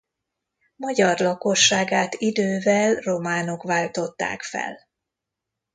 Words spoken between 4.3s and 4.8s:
fel.